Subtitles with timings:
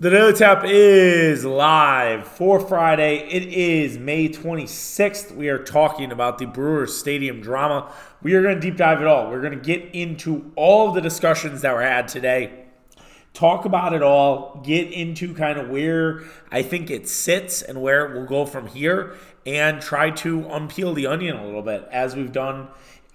[0.00, 3.18] The Daily Tap is live for Friday.
[3.30, 5.32] It is May 26th.
[5.36, 7.92] We are talking about the Brewers Stadium drama.
[8.20, 9.30] We are going to deep dive it all.
[9.30, 12.64] We're going to get into all of the discussions that were had today,
[13.34, 18.04] talk about it all, get into kind of where I think it sits and where
[18.06, 19.14] it will go from here,
[19.46, 22.66] and try to unpeel the onion a little bit as we've done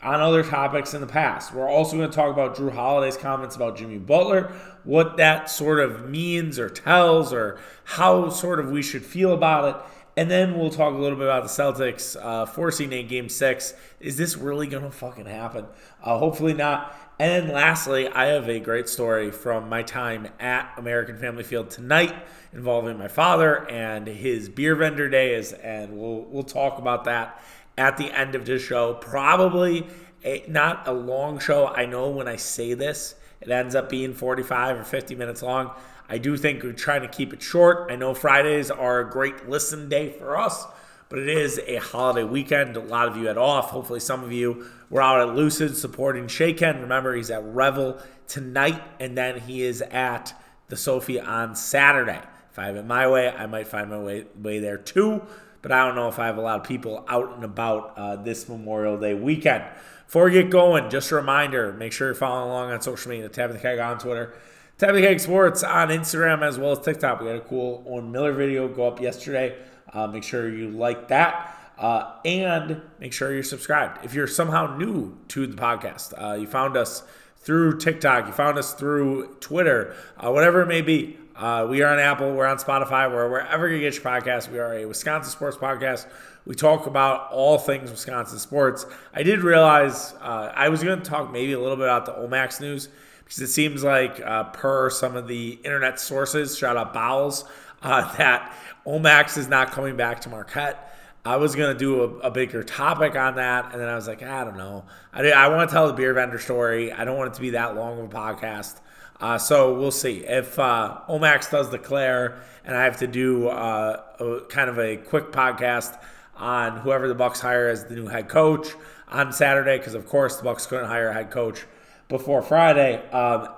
[0.02, 1.54] on other topics in the past.
[1.54, 4.52] We're also going to talk about Jrue Holiday's comments about Jimmy Butler,
[4.84, 9.76] what that sort of means or tells, or how sort of we should feel about
[9.76, 9.82] it.
[10.16, 13.74] And then we'll talk a little bit about the Celtics uh, forcing a game six.
[14.00, 15.66] Is this really going to fucking happen?
[16.04, 16.96] Uh, hopefully not.
[17.20, 21.70] And then lastly, I have a great story from my time at American Family Field
[21.70, 22.16] tonight
[22.54, 25.52] involving my father and his beer vendor days.
[25.52, 27.42] And we'll, we'll talk about that
[27.80, 28.94] at the end of this show.
[28.96, 29.88] Probably
[30.24, 31.68] a, not a long show.
[31.68, 35.72] I know when I say this, it ends up being 45 or 50 minutes long.
[36.10, 37.90] I do think we're trying to keep it short.
[37.90, 40.66] I know Fridays are a great listen day for us,
[41.08, 42.76] but it is a holiday weekend.
[42.76, 43.70] A lot of you had off.
[43.70, 46.82] Hopefully, some of you were out at Lucid supporting Shaken.
[46.82, 50.34] Remember, he's at Revel tonight, and then he is at
[50.68, 52.22] the Sophie on Saturday.
[52.52, 55.22] If I have it my way, I might find my way, way there too
[55.62, 58.16] but I don't know if I have a lot of people out and about uh,
[58.18, 59.64] this Memorial Day weekend.
[60.06, 63.30] Before we get going, just a reminder make sure you're following along on social media.
[63.30, 64.34] Tap the Keg on Twitter,
[64.80, 67.20] Tap the Keg Sports on Instagram as well as TikTok.
[67.20, 69.58] We had a cool Owen Miller video go up yesterday.
[69.92, 71.54] Uh, make sure you like that.
[71.78, 74.06] Uh, and make sure you're subscribed.
[74.06, 77.04] If you're somehow new to the podcast, uh, you found us
[77.36, 81.94] through TikTok, you found us through Twitter, uh, whatever it may be, uh, we are
[81.94, 84.52] on Apple, we're on Spotify, we're wherever you get your podcast.
[84.52, 86.06] We are a Wisconsin sports podcast.
[86.46, 88.86] We talk about all things Wisconsin sports.
[89.14, 92.12] I did realize uh, I was going to talk maybe a little bit about the
[92.12, 92.90] Omax news
[93.24, 97.46] because it seems like, uh, per some of the internet sources, shout out Bowles,
[97.84, 98.54] uh, that
[98.86, 100.94] Omax is not coming back to Marquette.
[101.24, 104.08] I was going to do a, a, bigger topic on that, and then I was
[104.08, 104.84] like, I don't know.
[105.14, 106.92] I, I want to tell the beer vendor story.
[106.92, 108.80] I don't want it to be that long of a podcast.
[109.20, 114.02] Uh, so we'll see if uh, Omax does declare, and I have to do uh,
[114.20, 116.00] a, kind of a quick podcast
[116.38, 118.70] on whoever the Bucks hire as the new head coach
[119.10, 121.66] on Saturday, because of course the Bucks couldn't hire a head coach
[122.08, 123.06] before Friday.
[123.10, 123.50] Um,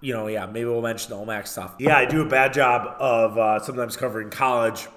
[0.00, 1.74] you know, yeah, maybe we'll mention the Omax stuff.
[1.78, 4.88] Yeah, I do a bad job of uh, sometimes covering college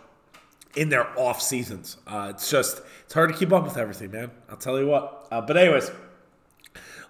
[0.77, 1.97] in their off seasons.
[2.07, 4.31] Uh, it's just it's hard to keep up with everything, man.
[4.49, 5.27] I'll tell you what.
[5.29, 5.91] Uh, but anyways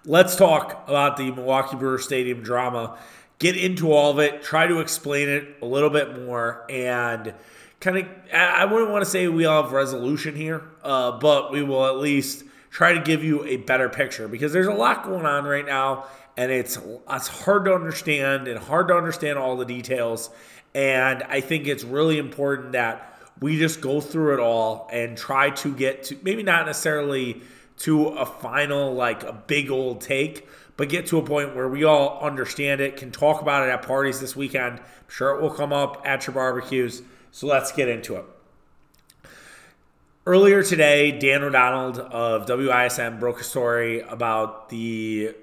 [0.06, 2.96] let's talk about the Milwaukee Brewer Stadium drama.
[3.38, 7.34] Get into all of it, try to explain it a little bit more, and
[7.80, 11.62] kind of, I wouldn't want to say we all have resolution here, uh, but we
[11.62, 15.26] will at least try to give you a better picture because there's a lot going
[15.26, 16.06] on right now,
[16.36, 16.78] and it's,
[17.10, 20.30] it's hard to understand and hard to understand all the details.
[20.74, 25.50] And I think it's really important that we just go through it all and try
[25.50, 27.42] to get to maybe not necessarily
[27.78, 31.84] to a final, like a big old take, but get to a point where we
[31.84, 34.78] all understand it, can talk about it at parties this weekend.
[34.78, 37.02] I'm sure it will come up at your barbecues.
[37.30, 38.24] So let's get into it.
[40.24, 45.34] Earlier today, Dan O'Donnell of WISN broke a story about the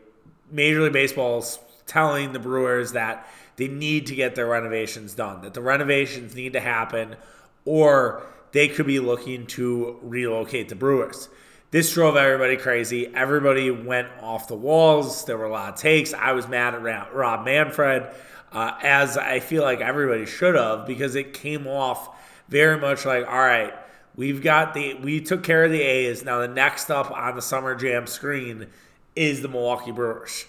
[0.51, 5.53] Major League Baseball's telling the Brewers that they need to get their renovations done, that
[5.53, 7.15] the renovations need to happen,
[7.63, 11.29] or they could be looking to relocate the Brewers.
[11.73, 13.07] This drove everybody crazy.
[13.15, 15.25] Everybody went off the walls.
[15.25, 16.13] There were a lot of takes.
[16.13, 18.13] I was mad at Rob Manfred,
[18.51, 22.15] uh, as I feel like everybody should have, because it came off
[22.47, 23.73] very much like, all right,
[24.15, 26.23] we've got the we took care of the A's.
[26.23, 28.67] Now the next up on the Summer Jam screen
[29.15, 30.45] is the Milwaukee Brewers,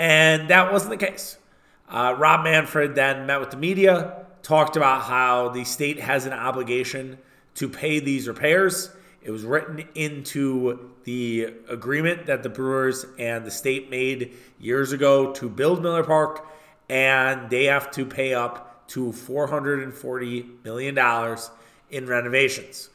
[0.00, 1.38] and that wasn't the case.
[1.88, 6.32] Uh, Rob Manfred then met with the media, talked about how the state has an
[6.32, 7.18] obligation
[7.54, 8.90] to pay these repairs
[9.26, 15.32] it was written into the agreement that the Brewers and the state made years ago
[15.32, 16.46] to build Miller Park,
[16.88, 21.36] and they have to pay up to $440 million
[21.90, 22.88] in renovations.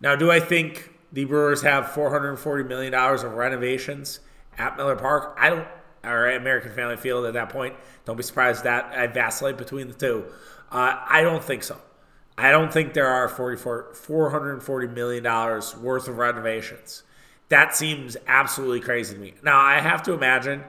[0.00, 4.20] Now, do I think the Brewers have $440 million of renovations
[4.56, 5.36] at Miller Park?
[5.38, 5.68] I don't,
[6.02, 7.74] or American Family Field at that point.
[8.06, 10.24] Don't be surprised that I vacillate between the two.
[10.72, 11.76] Uh, I don't think so.
[12.40, 17.02] I don't think there are 44, $440 million worth of renovations.
[17.48, 19.34] That seems absolutely crazy to me.
[19.42, 20.64] Now, I have to imagine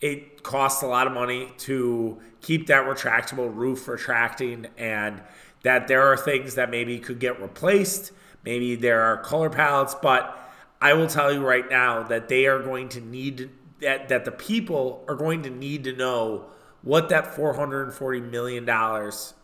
[0.00, 5.22] it costs a lot of money to keep that retractable roof retracting and
[5.62, 8.12] that there are things that maybe could get replaced.
[8.44, 10.38] Maybe there are color palettes, but
[10.80, 13.50] I will tell you right now that they are going to need
[13.80, 16.46] that that the people are going to need to know
[16.82, 18.68] what that $440 million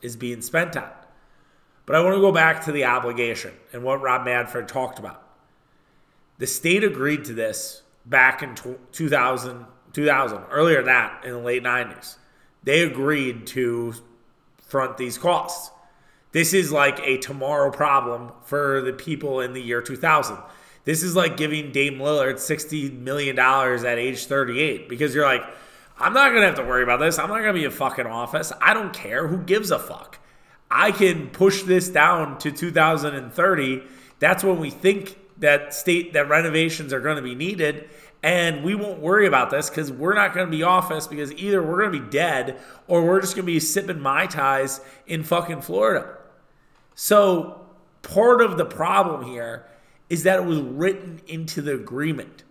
[0.01, 0.89] is being spent on.
[1.93, 5.23] But I want to go back to the obligation and what Rob Manfred talked about.
[6.39, 8.55] The state agreed to this back in
[8.93, 12.17] 2000, 2000 earlier that in the late 90s.
[12.63, 13.93] They agreed to
[14.57, 15.71] front these costs.
[16.31, 20.39] This is like a tomorrow problem for the people in the year 2000.
[20.85, 25.45] This is like giving Dame Lillard $60 million at age 38 because you're like,
[25.99, 27.19] I'm not going to have to worry about this.
[27.19, 28.51] I'm not going to be a fucking office.
[28.63, 29.29] I don't care.
[29.29, 30.21] Who gives a fuck?
[30.73, 33.83] I can push this down to 2030.
[34.19, 37.89] That's when we think that state that renovations are going to be needed
[38.23, 41.63] and we won't worry about this because we're not going to be office because either
[41.63, 45.25] we're going to be dead or we're just going to be sipping mai tais in
[45.25, 46.17] fucking Florida.
[46.95, 47.67] So
[48.03, 49.67] part of the problem here
[50.09, 52.45] is that it was written into the agreement,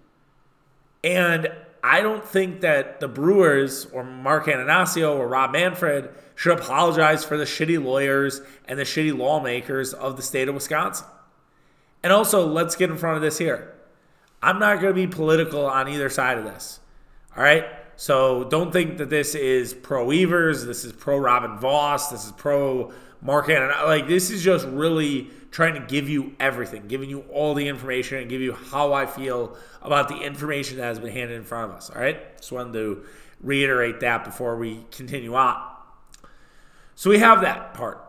[1.04, 1.50] and
[1.84, 7.38] I don't think that the Brewers or Mark Attanasio or Rob Manfred should apologize for
[7.38, 11.08] the shitty lawyers and the shitty lawmakers of the state of Wisconsin.
[12.04, 13.74] And also, let's get in front of this here.
[14.42, 16.80] I'm not going to be political on either side of this.
[17.36, 17.66] All right?
[18.02, 22.32] So don't think that this is pro Evers, this is pro Robin Vos, this is
[22.32, 23.70] pro Mark Hannon.
[23.86, 28.18] Like, this is just really trying to give you everything, giving you all the information
[28.18, 31.70] and give you how I feel about the information that has been handed in front
[31.70, 31.92] of us.
[31.92, 32.38] All right?
[32.38, 33.04] Just wanted to
[33.40, 35.62] reiterate that before we continue on.
[36.96, 38.04] So we have that part.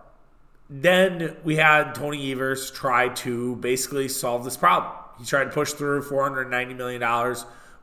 [0.70, 4.90] Then we had Tony Evers try to basically solve this problem.
[5.18, 7.02] He tried to push through $490 million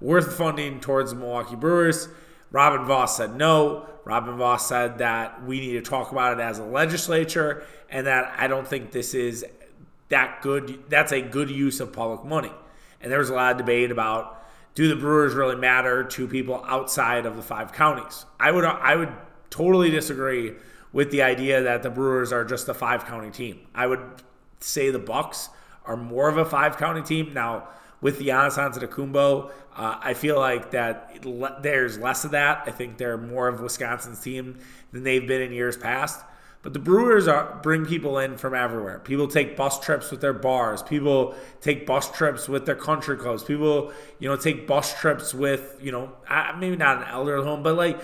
[0.01, 2.07] worth funding towards the Milwaukee Brewers.
[2.51, 3.87] Robin Vos said no.
[4.05, 8.33] Robin Vos said that we need to talk about it as a legislature and that
[8.37, 9.45] I don't think this is
[10.09, 10.83] that good.
[10.89, 12.51] That's a good use of public money.
[13.01, 14.39] And there was a lot of debate about
[14.75, 18.25] do the Brewers really matter to people outside of the five counties?
[18.39, 19.11] I would I would
[19.49, 20.53] totally disagree
[20.91, 23.67] with the idea that the Brewers are just a five county team.
[23.75, 24.01] I would
[24.59, 25.49] say the Bucks
[25.85, 27.67] are more of a five county team now.
[28.01, 31.19] With the Giannis Antetokounmpo, uh, I feel like that
[31.61, 32.63] there's less of that.
[32.65, 34.59] I think they're more of Wisconsin's team
[34.91, 36.23] than they've been in years past.
[36.61, 38.99] But the Brewers are, bring people in from everywhere.
[38.99, 40.83] People take bus trips with their bars.
[40.83, 43.43] People take bus trips with their country clubs.
[43.43, 46.11] People, you know, take bus trips with, you know,
[46.57, 48.01] maybe not an elder home, but like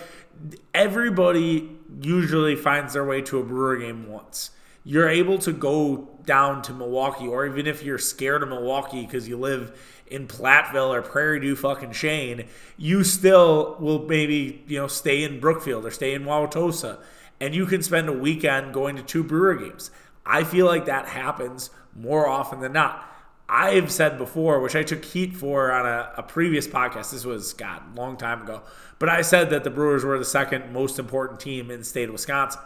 [0.74, 1.70] everybody
[2.02, 4.52] usually finds their way to a Brewer game once.
[4.86, 9.28] You're able to go down to Milwaukee, or even if you're scared of Milwaukee because
[9.28, 14.88] you live in Platteville or Prairie Du fucking Chien, you still will maybe, you know,
[14.88, 17.00] stay in Brookfield or stay in Wauwatosa.
[17.40, 19.92] And you can spend a weekend going to two Brewer games.
[20.26, 23.12] I feel like that happens more often than not.
[23.48, 27.12] I've said before, which I took heat for on a, a, previous podcast.
[27.12, 28.64] This was, God, a long time ago.
[28.98, 32.10] But I said that the Brewers were the second most important team in the state
[32.10, 32.62] of Wisconsin.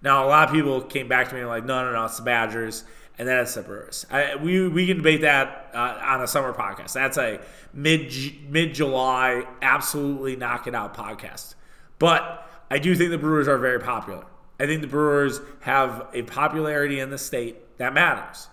[0.00, 2.06] Now, a lot of people came back to me and were like, no, no, no,
[2.06, 2.84] it's the Badgers,
[3.22, 4.04] and then it's the Brewers.
[4.10, 6.92] I, we, we can debate that uh, on a summer podcast.
[6.92, 7.38] That's a
[7.72, 8.12] mid
[8.48, 11.54] mid July, absolutely knock it out podcast.
[12.00, 14.24] But I do think the Brewers are very popular.
[14.58, 18.48] I think the Brewers have a popularity in the state that matters.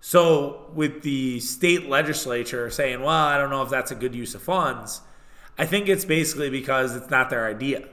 [0.00, 4.34] So, with the state legislature saying, well, I don't know if that's a good use
[4.34, 5.02] of funds,
[5.58, 7.86] I think it's basically because it's not their idea.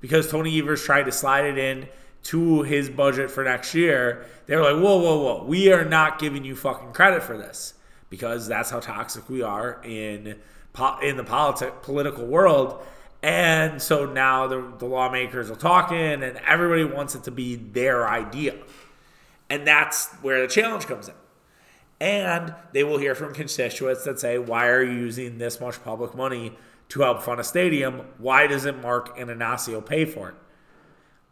[0.00, 1.88] Because Tony Evers tried to slide it in
[2.24, 6.18] to his budget for next year, they were like, whoa, whoa, whoa, we are not
[6.18, 7.74] giving you fucking credit for this
[8.10, 10.38] because that's how toxic we are in
[11.02, 12.82] in the politic political world.
[13.22, 18.06] And so now the, the lawmakers are talking, and everybody wants it to be their
[18.06, 18.56] idea.
[19.48, 21.14] And that's where the challenge comes in.
[22.00, 26.14] And they will hear from constituents that say, Why are you using this much public
[26.14, 26.56] money
[26.90, 28.02] to help fund a stadium?
[28.18, 30.34] Why doesn't Mark Attanasio pay for it?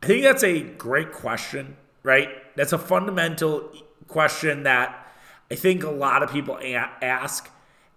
[0.03, 2.29] I think that's a great question, right?
[2.57, 3.71] That's a fundamental
[4.09, 5.07] question that
[5.51, 6.59] I think a lot of people
[7.01, 7.49] ask.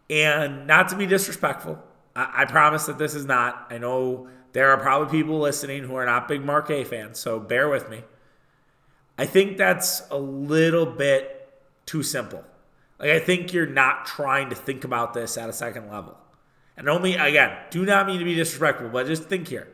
[0.08, 1.80] And not to be disrespectful,
[2.16, 3.68] I, I promise that this is not.
[3.72, 7.68] I know there are probably people listening who are not big A fans, so bear
[7.70, 8.04] with me.
[9.18, 11.50] I think that's a little bit
[11.86, 12.44] too simple.
[13.00, 16.18] Like, I think you're not trying to think about this at a second level.
[16.78, 19.68] And only, again, do not mean to be disrespectful, but just think here.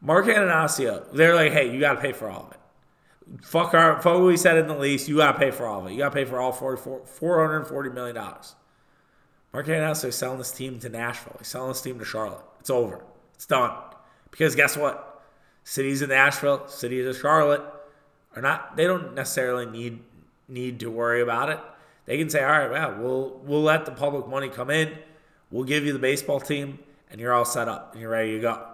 [0.00, 3.44] Mark Attanasio, they're like, hey, you got to pay for all of it.
[3.44, 5.08] Fuck, our, fuck what we said in the lease.
[5.08, 5.92] You got to pay for all of it.
[5.92, 8.14] You got to pay for all $440 million.
[8.14, 11.36] Mark Attanasio is selling this team to Nashville.
[11.38, 12.44] He's selling this team to Charlotte.
[12.60, 13.02] It's over.
[13.34, 13.72] It's done.
[14.30, 15.22] Because guess what?
[15.64, 17.62] Cities in Nashville, cities of Charlotte
[18.34, 18.76] are not.
[18.76, 20.00] They don't necessarily need
[20.48, 21.60] need to worry about it.
[22.06, 24.96] They can say, all right, well, we'll we'll let the public money come in.
[25.50, 26.78] We'll give you the baseball team,
[27.10, 28.66] and you're all set up and you're ready to go.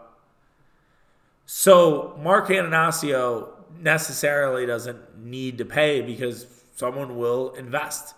[1.47, 3.49] So Mark Attanasio
[3.81, 8.15] necessarily doesn't need to pay because someone will invest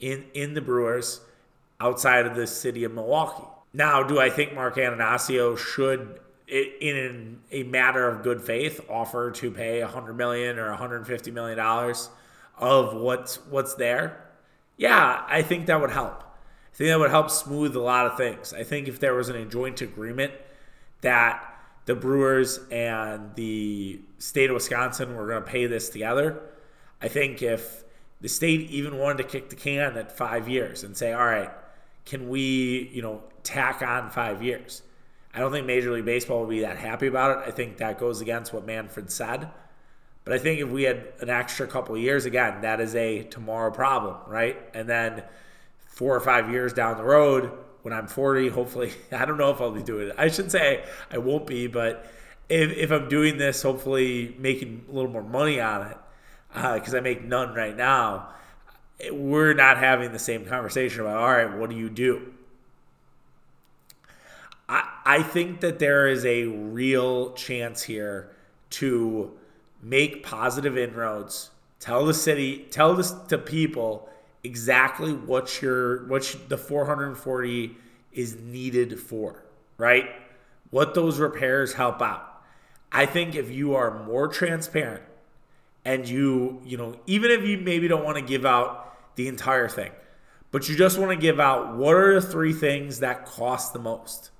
[0.00, 1.20] in in the Brewers
[1.80, 3.46] outside of the city of Milwaukee.
[3.72, 9.50] Now, do I think Mark Attanasio should, in a matter of good faith, offer to
[9.50, 12.08] pay 100 million or 150 million dollars
[12.58, 14.24] of what's what's there?
[14.76, 16.22] Yeah, I think that would help.
[16.22, 18.52] I think that would help smooth a lot of things.
[18.52, 20.32] I think if there was an joint agreement
[21.00, 21.55] that
[21.86, 26.42] the Brewers and the state of Wisconsin were going to pay this together,
[27.00, 27.84] I think if
[28.20, 31.50] the state even wanted to kick the can at five years and say, all right,
[32.04, 34.82] can we, you know, tack on five years?
[35.32, 37.48] I don't think Major League Baseball would be that happy about it.
[37.48, 39.50] I think that goes against what Manfred said.
[40.24, 43.70] But I think if we had an extra couple years, again, that is a tomorrow
[43.70, 44.56] problem, right?
[44.74, 45.22] And then
[45.86, 47.52] four or five years down the road,
[47.86, 50.16] when I'm 40, hopefully, I don't know if I'll be doing it.
[50.18, 52.04] I should say I won't be, but
[52.48, 55.96] if, if I'm doing this, hopefully making a little more money on it,
[56.52, 58.30] because uh, I make none right now,
[59.12, 62.34] we're not having the same conversation about, all right, what do you do?
[64.68, 68.32] I, I think that there is a real chance here
[68.70, 69.30] to
[69.80, 74.08] make positive inroads, tell the city, tell this to people
[74.46, 77.76] exactly what your what the 440
[78.12, 79.44] is needed for,
[79.76, 80.08] right?
[80.70, 82.42] What those repairs help out.
[82.92, 85.02] I think if you are more transparent
[85.84, 89.68] and you, you know, even if you maybe don't want to give out the entire
[89.68, 89.90] thing,
[90.52, 93.78] but you just want to give out what are the three things that cost the
[93.78, 94.30] most?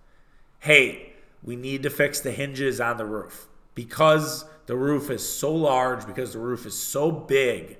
[0.60, 5.54] Hey, we need to fix the hinges on the roof because the roof is so
[5.54, 7.78] large, because the roof is so big.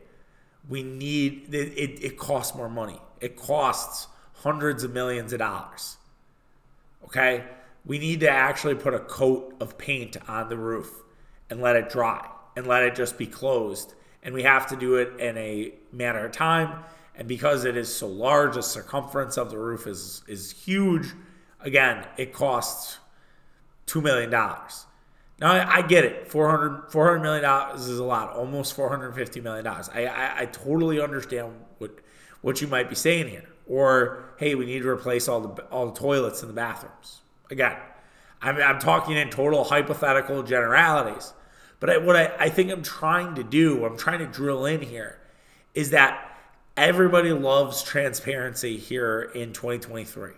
[0.69, 3.01] We need it, it, it costs more money.
[3.21, 5.97] It costs hundreds of millions of dollars.
[7.05, 7.45] Okay?
[7.85, 10.91] We need to actually put a coat of paint on the roof
[11.49, 13.95] and let it dry and let it just be closed.
[14.23, 16.83] And we have to do it in a matter of time.
[17.15, 21.09] And because it is so large, the circumference of the roof is is huge.
[21.61, 22.99] Again, it costs
[23.87, 24.86] two million dollars.
[25.41, 26.29] Now I, I, get it.
[26.29, 29.91] 400, 400 million dollars is a lot, almost four hundred fifty million dollars.
[29.93, 31.99] I, I I totally understand what
[32.41, 33.45] what you might be saying here.
[33.67, 37.21] Or hey, we need to replace all the all the toilets in the bathrooms.
[37.51, 37.77] Again,
[38.41, 41.35] I'm I'm talking in total hypothetical generalities.
[41.79, 44.81] But I, what I, I think I'm trying to do, I'm trying to drill in
[44.81, 45.19] here,
[45.75, 46.39] is that
[46.77, 50.31] everybody loves transparency here in 2023.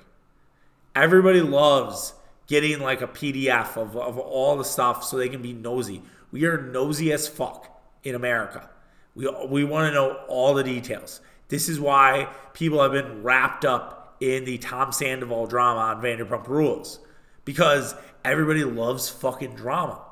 [0.96, 2.14] Everybody loves
[2.48, 6.02] getting like a PDF of, of all the stuff so they can be nosy.
[6.32, 8.68] We are nosy as fuck in America.
[9.14, 11.20] We, we want to know all the details.
[11.48, 16.48] This is why people have been wrapped up in the Tom Sandoval drama on Vanderpump
[16.48, 16.98] Rules
[17.44, 20.02] because everybody loves fucking drama.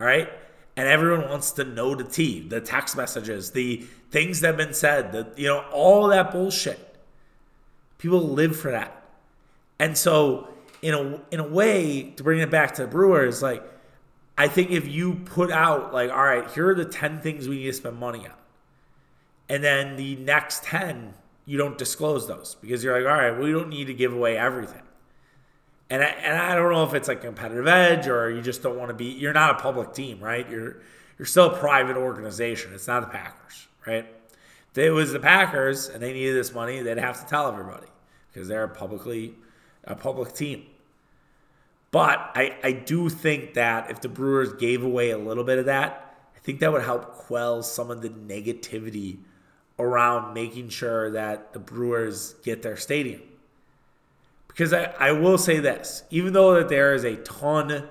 [0.00, 0.30] All right
[0.78, 4.72] and everyone wants to know the tea, the text messages, the things that have been
[4.72, 6.96] said, the you know, all that bullshit.
[7.98, 9.02] People live for that.
[9.80, 10.46] And so
[10.82, 13.62] in a in a way, to bring it back to the Brewers, like
[14.38, 17.56] I think if you put out like, all right, here are the 10 things we
[17.56, 18.34] need to spend money on.
[19.48, 21.12] And then the next 10,
[21.44, 24.38] you don't disclose those because you're like, all right, we don't need to give away
[24.38, 24.82] everything.
[25.90, 28.78] And I, and I don't know if it's like competitive edge or you just don't
[28.78, 29.06] want to be.
[29.06, 30.48] You're not a public team, right?
[30.48, 30.82] You're
[31.18, 32.72] you're still a private organization.
[32.74, 34.06] It's not the Packers, right?
[34.70, 37.88] If it was the Packers and they needed this money, they'd have to tell everybody
[38.30, 39.34] because they're publicly
[39.88, 40.64] a public team.
[41.90, 45.64] But I, I do think that if the Brewers gave away a little bit of
[45.64, 49.18] that, I think that would help quell some of the negativity
[49.78, 53.22] around making sure that the Brewers get their stadium.
[54.48, 57.88] Because I, I will say this, even though that there is a ton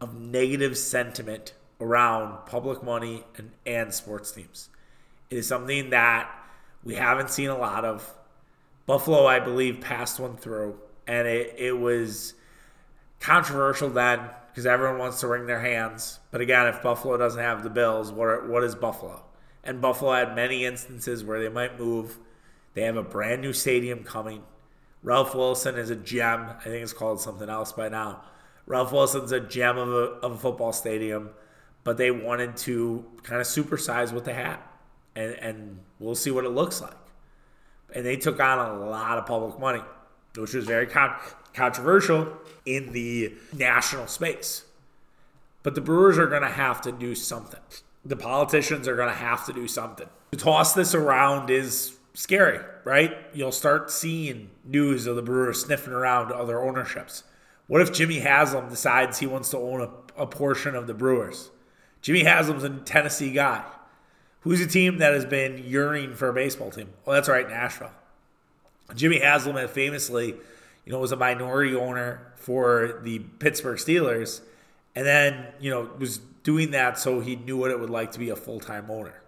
[0.00, 4.70] of negative sentiment around public money and, and sports teams,
[5.30, 6.30] it is something that
[6.82, 8.14] we haven't seen a lot of.
[8.86, 10.78] Buffalo, I believe, passed one through,
[11.08, 12.34] and it, it was
[13.18, 16.20] controversial then because everyone wants to wring their hands.
[16.30, 19.24] But again, if Buffalo doesn't have the Bills, what, are, what is Buffalo?
[19.64, 22.18] And Buffalo had many instances where they might move.
[22.74, 24.42] They have a brand new stadium coming.
[25.02, 26.50] Ralph Wilson is a gem.
[26.60, 28.22] I think it's called something else by now.
[28.66, 31.30] Ralph Wilson's a gem of a, of a football stadium,
[31.84, 34.58] but they wanted to kind of supersize what they had.
[35.16, 36.96] And, and we'll see what it looks like.
[37.94, 39.80] And they took on a lot of public money,
[40.36, 41.16] which was very con-
[41.54, 42.32] controversial
[42.64, 44.64] in the national space.
[45.62, 47.60] But the Brewers are going to have to do something.
[48.04, 50.08] The politicians are going to have to do something.
[50.32, 53.16] To toss this around is scary, right?
[53.34, 57.24] You'll start seeing news of the Brewers sniffing around other ownerships.
[57.66, 61.50] What if Jimmy Haslam decides he wants to own a, a portion of the Brewers?
[62.00, 63.64] Jimmy Haslam's a Tennessee guy.
[64.40, 66.88] Who's a team that has been yearning for a baseball team?
[67.04, 67.90] Well, that's right, Nashville.
[68.94, 70.34] Jimmy Haslam famously,
[70.84, 74.40] you know, was a minority owner for the Pittsburgh Steelers,
[74.94, 78.18] and then you know was doing that so he knew what it would like to
[78.18, 79.20] be a full time owner.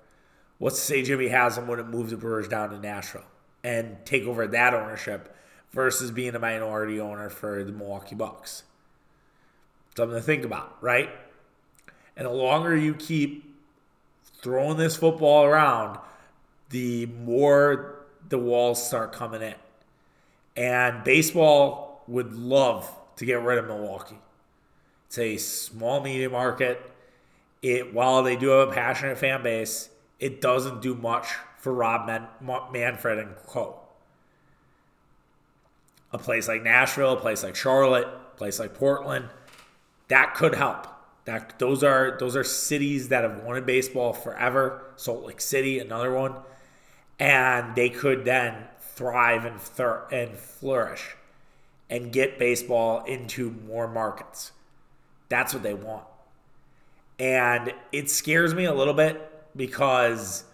[0.59, 3.25] What's to say Jimmy Haslam wouldn't move the Brewers down to Nashville
[3.63, 5.35] and take over that ownership
[5.73, 8.65] versus being a minority owner for the Milwaukee Bucks?
[9.97, 11.11] Something to think about, right?
[12.17, 13.55] And the longer you keep
[14.43, 15.99] throwing this football around,
[16.71, 18.00] the more
[18.31, 19.55] the walls start coming in.
[20.57, 24.19] And baseball would love to get rid of Milwaukee.
[25.07, 26.91] It's a small media market.
[27.63, 32.07] It while they do have a passionate fan base, it doesn't do much for Rob
[32.07, 32.29] Man-
[32.73, 33.81] Manfred and Co.
[36.13, 39.29] A place like Nashville, a place like Charlotte, a place like Portland,
[40.09, 40.87] that could help.
[41.27, 44.83] That those are those are cities that have wanted baseball forever.
[44.97, 46.35] Salt Lake City, another one,
[47.21, 51.15] and they could then thrive and thir- and flourish
[51.91, 54.53] and get baseball into more markets.
[55.29, 56.05] That's what they want.
[57.19, 60.45] And it scares me a little bit because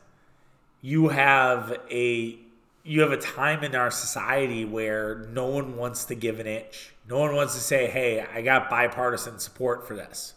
[0.80, 2.38] you have a
[2.82, 6.94] you have a time in our society where no one wants to give an inch.
[7.08, 10.34] No one wants to say, "Hey, I got bipartisan support for this."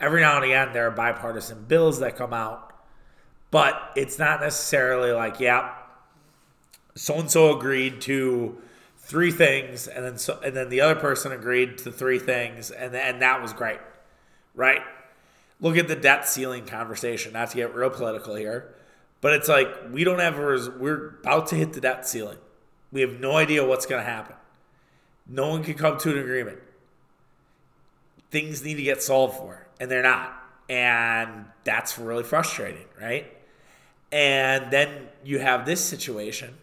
[0.00, 2.65] Every now and again there are bipartisan bills that come out,
[3.50, 5.72] but it's not necessarily like, "Yeah,
[6.94, 8.60] so and so agreed to
[8.98, 12.94] three things and then so and then the other person agreed to three things and
[12.94, 13.80] and that was great."
[14.54, 14.82] Right?
[15.60, 18.74] look at the debt ceiling conversation, not to get real political here,
[19.20, 22.38] but it's like we don't have, a, we're about to hit the debt ceiling.
[22.92, 24.36] We have no idea what's going to happen.
[25.26, 26.58] No one can come to an agreement.
[28.30, 30.34] Things need to get solved for, and they're not.
[30.68, 33.35] And that's really frustrating, right?
[34.12, 36.54] And then you have this situation,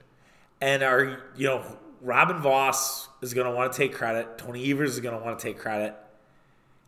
[0.62, 4.38] and are, you know, Robin Vos is going to want to take credit.
[4.38, 5.96] Tony Evers is going to want to take credit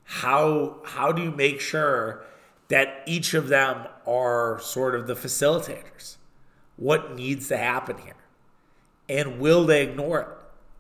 [0.05, 2.23] how how do you make sure
[2.69, 6.17] that each of them are sort of the facilitators?
[6.77, 8.15] What needs to happen here?
[9.09, 10.27] And will they ignore it?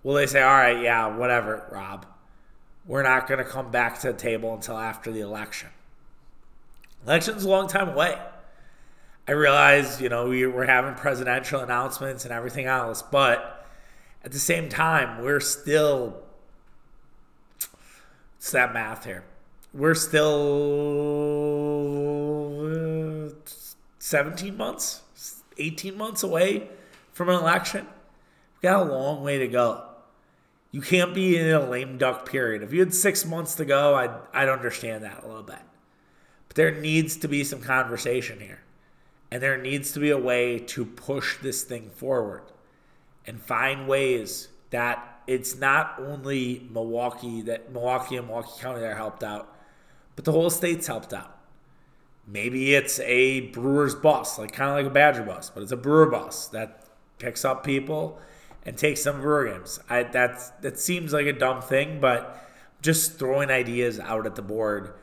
[0.03, 2.05] Will they say, all right, yeah, whatever, Rob.
[2.87, 5.69] We're not going to come back to the table until after the election.
[7.05, 8.19] Election's a long time away.
[9.27, 13.65] I realize, you know, we, we're having presidential announcements and everything else, but
[14.23, 16.21] at the same time, we're still
[18.45, 19.23] it's that math here.
[19.73, 20.29] We're still
[22.67, 23.29] uh,
[23.97, 25.01] 17 months,
[25.57, 26.69] 18 months away
[27.11, 27.87] from an election.
[28.53, 29.83] We've got a long way to go.
[30.69, 32.61] You can't be in a lame duck period.
[32.61, 35.57] If you had six months to go, I'd, I'd understand that a little bit.
[36.47, 38.59] But there needs to be some conversation here.
[39.35, 42.43] And there needs to be a way to push this thing forward
[43.27, 48.95] and find ways that it's not only Milwaukee that Milwaukee and Milwaukee County that are
[48.95, 49.53] helped out,
[50.15, 51.37] but the whole state's helped out.
[52.25, 55.75] Maybe it's a Brewers bus, like kind of like a Badger bus, but it's a
[55.75, 56.85] Brewer bus that
[57.19, 58.17] picks up people
[58.63, 59.81] and takes them Brewer games.
[59.89, 62.41] I, that's that seems like a dumb thing, but
[62.81, 64.93] just throwing ideas out at the board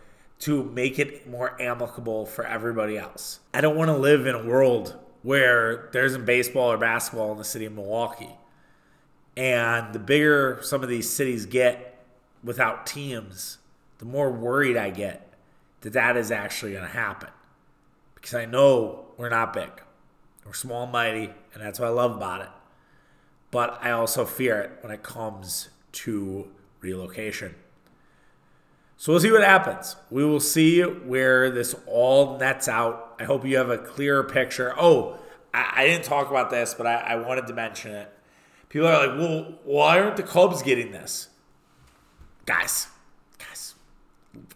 [0.42, 3.38] to make it more amicable for everybody else.
[3.54, 7.38] I don't want to live in a world where there isn't baseball or basketball in
[7.38, 8.34] the city of Milwaukee.
[9.36, 12.04] And the bigger some of these cities get
[12.42, 13.58] without teams,
[13.98, 15.32] the more worried I get
[15.82, 17.30] that that is actually going to happen.
[18.16, 19.70] Because I know we're not big.
[20.44, 22.50] We're small and mighty, and that's what I love about it.
[23.52, 26.48] But I also fear it when it comes to
[26.80, 27.54] relocation.
[29.02, 29.96] So we'll see what happens.
[30.10, 33.16] We will see where this all nets out.
[33.18, 34.72] I hope you have a clearer picture.
[34.78, 35.18] Oh,
[35.52, 38.12] I, I didn't talk about this, but I, I wanted to mention it
[38.72, 41.28] people are like, well, why aren't the Cubs getting this?
[42.46, 42.88] Guys,
[43.38, 43.74] guys,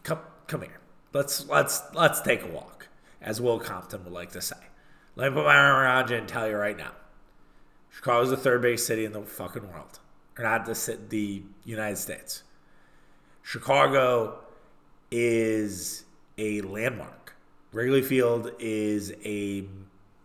[0.03, 0.81] come come here.
[1.13, 2.89] Let's let's let's take a walk,
[3.21, 4.57] as Will Compton would like to say.
[5.15, 6.93] Let me put my arm around you and tell you right now.
[7.91, 10.01] Chicago's the third biggest city in the fucking world,
[10.37, 12.43] or not the the United States.
[13.47, 14.41] Chicago
[15.09, 16.03] is
[16.37, 17.37] a landmark.
[17.71, 19.65] Wrigley Field is a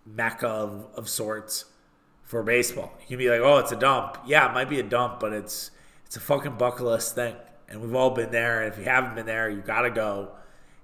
[0.07, 1.65] mecca of, of sorts
[2.23, 2.91] for baseball.
[3.01, 4.17] You can be like, oh, it's a dump.
[4.25, 5.69] Yeah, it might be a dump, but it's
[6.03, 7.36] it's a fucking bucket list thing.
[7.69, 8.63] And we've all been there.
[8.63, 10.31] And if you haven't been there, you got to go.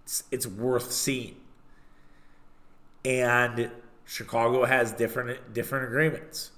[0.03, 1.37] It's it's worth seeing.
[3.03, 3.71] And
[4.05, 6.51] Chicago has different different agreements.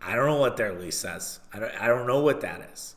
[0.00, 1.40] I don't know what their lease says.
[1.52, 2.96] I don't, I don't know what that is.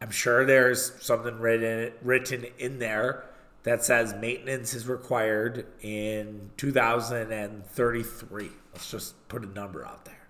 [0.00, 3.24] I'm sure there's something written written in there
[3.62, 8.50] that says maintenance is required in 2033.
[8.72, 10.28] Let's just put a number out there.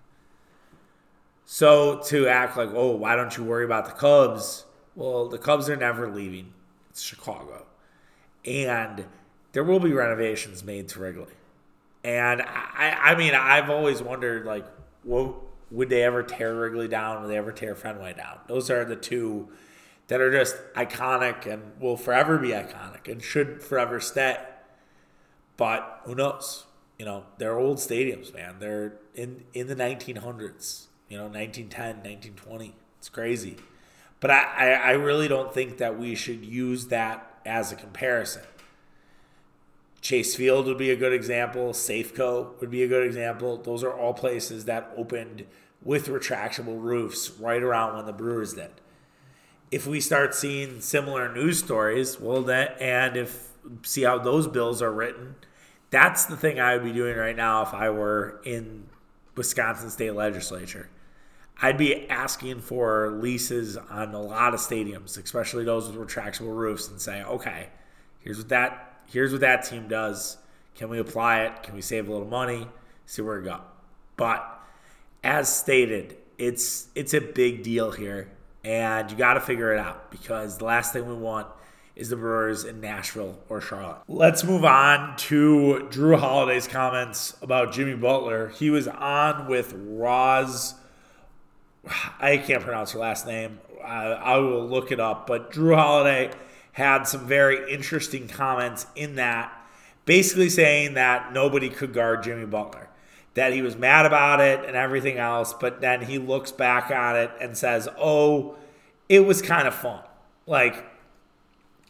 [1.45, 4.65] So to act like, oh, why don't you worry about the Cubs?
[4.95, 6.53] Well, the Cubs are never leaving.
[6.89, 7.65] It's Chicago.
[8.45, 9.05] And
[9.51, 11.33] there will be renovations made to Wrigley.
[12.03, 14.65] And I, I mean, I've always wondered, like,
[15.03, 15.35] what
[15.75, 17.21] would they ever tear Wrigley down?
[17.21, 18.39] Would they ever tear Fenway down?
[18.47, 19.49] Those are the two
[20.07, 24.37] that are just iconic and will forever be iconic and should forever stay.
[25.57, 26.65] But who knows?
[26.97, 28.55] You know, they're old stadiums, man.
[28.59, 30.85] They're in in the 1900s.
[31.09, 32.73] You know, 1910, 1920.
[32.97, 33.57] It's crazy.
[34.19, 38.41] But I, I, I really don't think that we should use that as a comparison.
[40.01, 41.73] Chase Field would be a good example.
[41.73, 43.57] Safeco would be a good example.
[43.57, 45.45] Those are all places that opened
[45.85, 48.71] with retractable roofs right around when the Brewers did.
[49.71, 53.51] If we start seeing similar news stories, well, that and if
[53.83, 55.35] see how those bills are written,
[55.91, 58.87] that's the thing I would be doing right now if I were in
[59.35, 60.89] Wisconsin State Legislature.
[61.61, 66.89] I'd be asking for leases on a lot of stadiums, especially those with retractable roofs,
[66.89, 67.69] and say, okay,
[68.19, 70.37] here's what that here's what that team does.
[70.73, 71.63] Can we apply it?
[71.63, 72.67] Can we save a little money?
[73.05, 73.61] See where we go.
[74.17, 74.54] But
[75.25, 78.29] as stated, it's it's a big deal here,
[78.63, 81.47] and you got to figure it out because the last thing we want
[81.95, 84.01] is the Brewers in Nashville or Charlotte.
[84.07, 88.49] Let's move on to Jrue Holiday's comments about Jimmy Butler.
[88.49, 90.75] He was on with Roz.
[92.19, 93.59] I can't pronounce her last name.
[93.83, 95.25] I, I will look it up.
[95.25, 96.31] But Drew Holiday
[96.73, 99.53] had some very interesting comments in that,
[100.03, 102.84] basically saying that nobody could guard Jimmy Butler,
[103.35, 107.15] that he was mad about it and everything else, but then he looks back on
[107.15, 108.55] it and says, "Oh,
[109.07, 110.01] it was kind of fun.
[110.47, 110.83] Like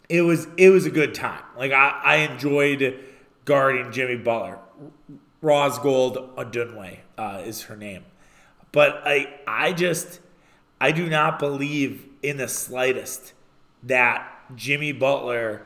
[0.09, 1.43] it was it was a good time.
[1.57, 2.99] Like I, I enjoyed
[3.45, 4.59] guarding Jimmy Butler.
[5.41, 8.03] Roz Gold-Onwude uh, is her name.
[8.71, 10.19] But I I just
[10.81, 13.33] I do not believe in the slightest
[13.83, 15.65] that Jimmy Butler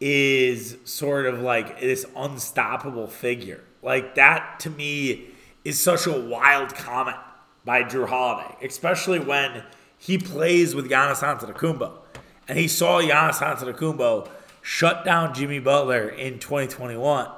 [0.00, 3.64] is sort of like this unstoppable figure.
[3.88, 5.28] Like that to me
[5.64, 7.16] is such a wild comment
[7.64, 9.62] by Jrue Holiday, especially when
[9.96, 11.92] he plays with Giannis Antetokounmpo,
[12.46, 14.28] and he saw Giannis Antetokounmpo
[14.60, 17.28] shut down Jimmy Butler in 2021.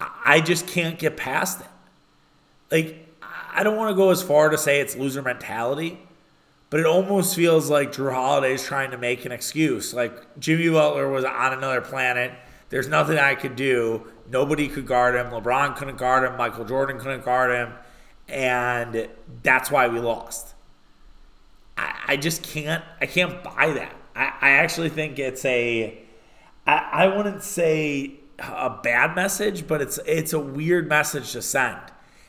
[0.00, 1.66] I just can't get past it.
[2.70, 5.98] Like I don't want to go as far to say it's loser mentality,
[6.70, 9.92] but it almost feels like Drew Holiday is trying to make an excuse.
[9.92, 12.32] Like Jimmy Butler was on another planet.
[12.70, 14.06] There's nothing I could do.
[14.30, 15.26] Nobody could guard him.
[15.26, 16.36] LeBron couldn't guard him.
[16.36, 17.72] Michael Jordan couldn't guard him.
[18.28, 19.08] And
[19.42, 20.54] that's why we lost.
[21.76, 23.94] I, I just can't I can't buy that.
[24.14, 25.98] I, I actually think it's a
[26.66, 31.78] I, I wouldn't say a bad message, but it's it's a weird message to send.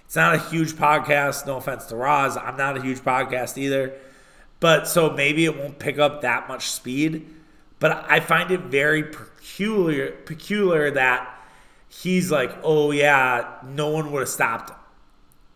[0.05, 2.37] It's not a huge podcast, no offense to Roz.
[2.37, 3.93] I'm not a huge podcast either.
[4.59, 7.27] But so maybe it won't pick up that much speed.
[7.79, 11.36] But I find it very peculiar peculiar that
[12.01, 14.77] he's like, oh yeah, no one would have stopped him.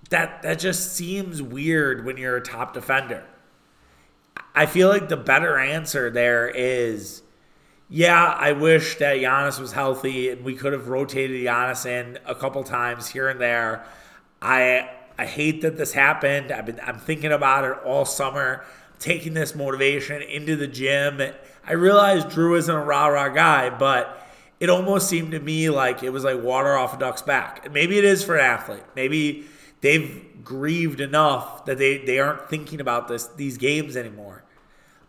[0.09, 3.23] That that just seems weird when you're a top defender.
[4.53, 7.21] I feel like the better answer there is
[7.93, 12.33] yeah, I wish that Giannis was healthy and we could have rotated Giannis in a
[12.33, 13.85] couple times here and there.
[14.41, 16.51] I I hate that this happened.
[16.51, 18.65] I've been I'm thinking about it all summer
[18.99, 21.21] taking this motivation into the gym.
[21.65, 24.21] I realized Jrue isn't a rah rah guy, but
[24.61, 27.65] it almost seemed to me like it was like water off a duck's back.
[27.65, 28.83] And maybe it is for an athlete.
[28.95, 29.45] Maybe
[29.81, 34.43] they've grieved enough that they, they aren't thinking about this these games anymore.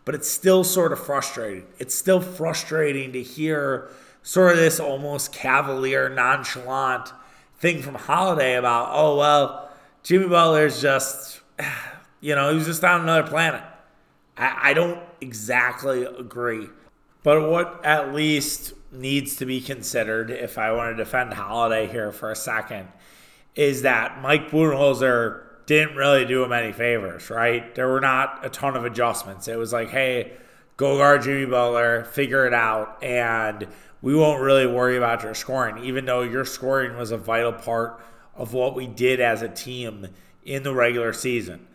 [0.05, 1.67] But it's still sort of frustrating.
[1.77, 3.91] It's still frustrating to hear
[4.23, 7.13] sort of this almost cavalier, nonchalant
[7.59, 9.69] thing from Holiday about, oh well,
[10.01, 11.41] Jimmy Butler's just
[12.21, 13.61] you know, he was just on another planet.
[14.35, 16.69] I, I don't exactly agree.
[17.21, 22.11] But what at least needs to be considered, if I want to defend Holiday here
[22.11, 22.87] for a second,
[23.55, 27.73] is that Mike Budenholzer didn't really do him any favors, right?
[27.75, 29.47] There were not a ton of adjustments.
[29.47, 30.33] It was like, hey,
[30.77, 33.67] go guard Jimmy Butler, figure it out, and
[34.01, 38.01] we won't really worry about your scoring, even though your scoring was a vital part
[38.35, 40.07] of what we did as a team
[40.43, 41.67] in the regular season.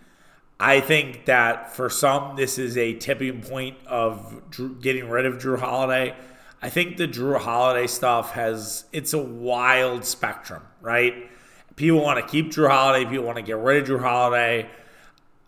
[0.61, 4.42] I think that for some, this is a tipping point of
[4.81, 6.16] getting rid of Jrue Holiday.
[6.60, 11.30] I think the Jrue Holiday stuff has it's a wild spectrum, right?
[11.76, 14.68] People want to keep Jrue Holiday, people want to get rid of Jrue Holiday.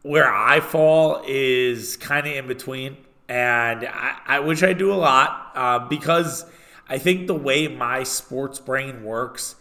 [0.02, 2.96] where I fall is kind of in between,
[3.28, 6.44] and I, I which I do a lot uh, because
[6.88, 9.56] I think the way my sports brain works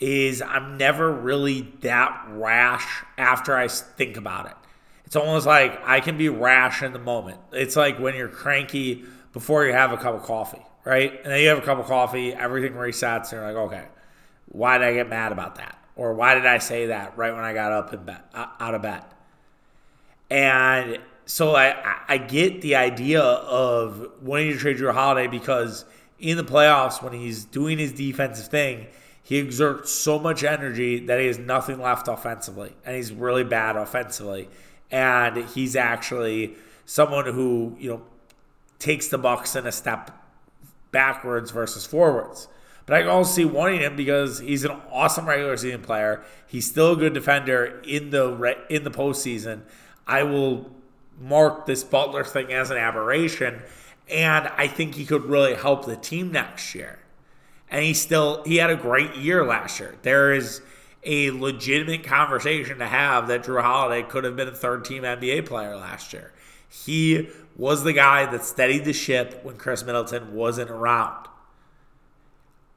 [0.00, 4.56] is I'm never really that rash after I think about it.
[5.06, 7.38] It's almost like I can be rash in the moment.
[7.52, 11.12] It's like when you're cranky before you have a cup of coffee, right?
[11.22, 13.84] And then you have a cup of coffee, everything resets, and you're like, okay,
[14.46, 15.78] why did I get mad about that?
[15.96, 19.04] Or why did I say that right when I got up bed, out of bed?
[20.30, 25.84] And so I, I get the idea of wanting to trade Jrue Holiday because
[26.18, 28.86] in the playoffs, when he's doing his defensive thing,
[29.22, 33.74] he exerts so much energy that he has nothing left offensively, and he's really bad
[33.74, 34.48] offensively.
[34.90, 38.02] And he's actually someone who you know
[38.78, 40.10] takes the Bucks in a step
[40.94, 42.48] backwards versus forwards.
[42.86, 46.22] But I can also see wanting him because he's an awesome regular season player.
[46.46, 49.62] He's still a good defender in the in the postseason.
[50.06, 50.70] I will
[51.20, 53.62] mark this Butler thing as an aberration,
[54.08, 56.98] and I think he could really help the team next year.
[57.70, 59.96] And he still he had a great year last year.
[60.02, 60.60] There is
[61.02, 65.46] a legitimate conversation to have that Jrue Holiday could have been a third team NBA
[65.46, 66.32] player last year.
[66.82, 71.28] He was the guy that steadied the ship when Khris Middleton wasn't around.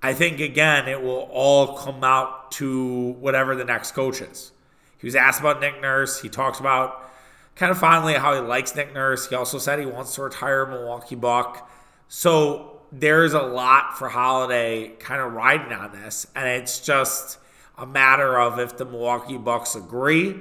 [0.03, 4.51] I think again it will all come out to whatever the next coach is.
[4.99, 6.21] He was asked about Nick Nurse.
[6.21, 7.09] He talks about
[7.55, 9.27] kind of fondly how he likes Nick Nurse.
[9.27, 11.69] He also said he wants to retire Milwaukee Buck.
[12.07, 17.39] So there's a lot for Holiday kind of riding on this, and it's just
[17.77, 20.35] a matter of if the Milwaukee Bucks agree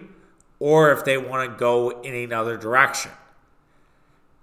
[0.58, 3.10] or if they want to go in another direction.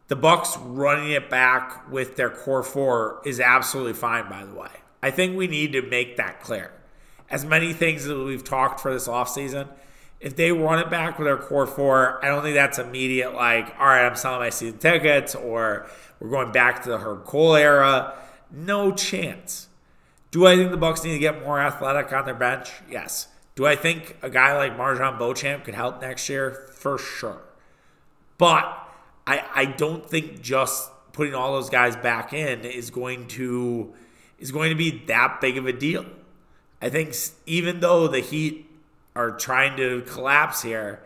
[0.07, 4.69] The Bucks running it back with their core four is absolutely fine, by the way.
[5.01, 6.71] I think we need to make that clear.
[7.29, 9.67] As many things that we've talked for this offseason,
[10.19, 13.75] if they run it back with their core four, I don't think that's immediate, like,
[13.79, 15.87] all right, I'm selling my season tickets or
[16.19, 18.13] we're going back to the Herb Kohl era.
[18.51, 19.67] No chance.
[20.31, 22.69] Do I think the Bucks need to get more athletic on their bench?
[22.89, 23.27] Yes.
[23.55, 26.69] Do I think a guy like MarJon Beauchamp could help next year?
[26.75, 27.41] For sure.
[28.37, 28.82] But
[29.25, 33.93] I, I don't think just putting all those guys back in is going to
[34.39, 36.05] is going to be that big of a deal.
[36.81, 38.69] I think even though the Heat
[39.15, 41.01] are trying to collapse here,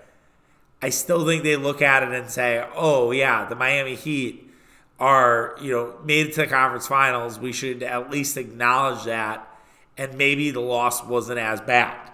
[0.82, 4.50] I still think they look at it and say, "Oh yeah, the Miami Heat
[5.00, 7.40] are you know made it to the conference finals.
[7.40, 9.48] We should at least acknowledge that,
[9.98, 12.12] and maybe the loss wasn't as bad."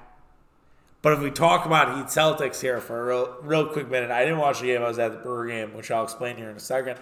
[1.03, 4.23] But if we talk about Heat Celtics here for a real, real quick minute, I
[4.23, 4.81] didn't watch the game.
[4.81, 6.97] I was at the Brewer game, which I'll explain here in a second.